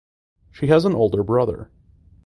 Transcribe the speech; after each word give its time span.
She 0.49 0.65
has 0.65 0.85
an 0.85 0.95
older 0.95 1.21
brother. 1.21 1.69